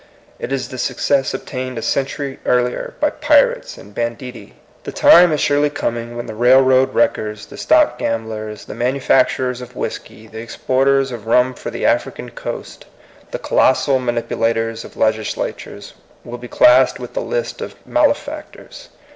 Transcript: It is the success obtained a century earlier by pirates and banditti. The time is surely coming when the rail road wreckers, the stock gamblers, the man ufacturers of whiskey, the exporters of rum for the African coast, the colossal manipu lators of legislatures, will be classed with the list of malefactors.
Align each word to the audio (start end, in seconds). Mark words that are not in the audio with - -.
It 0.39 0.51
is 0.51 0.69
the 0.69 0.79
success 0.79 1.31
obtained 1.31 1.77
a 1.77 1.83
century 1.83 2.39
earlier 2.43 2.95
by 2.99 3.11
pirates 3.11 3.77
and 3.77 3.93
banditti. 3.93 4.55
The 4.83 4.91
time 4.91 5.31
is 5.31 5.39
surely 5.39 5.69
coming 5.69 6.17
when 6.17 6.25
the 6.25 6.33
rail 6.33 6.59
road 6.59 6.95
wreckers, 6.95 7.45
the 7.45 7.55
stock 7.57 7.99
gamblers, 7.99 8.65
the 8.65 8.73
man 8.73 8.95
ufacturers 8.95 9.61
of 9.61 9.75
whiskey, 9.75 10.25
the 10.25 10.39
exporters 10.41 11.11
of 11.11 11.27
rum 11.27 11.53
for 11.53 11.69
the 11.69 11.85
African 11.85 12.31
coast, 12.31 12.85
the 13.29 13.37
colossal 13.37 13.99
manipu 13.99 14.29
lators 14.37 14.83
of 14.83 14.97
legislatures, 14.97 15.93
will 16.23 16.39
be 16.39 16.47
classed 16.47 16.99
with 16.99 17.13
the 17.13 17.21
list 17.21 17.61
of 17.61 17.75
malefactors. 17.85 18.89